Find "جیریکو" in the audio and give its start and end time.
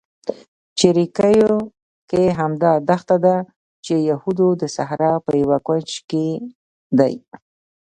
0.77-1.57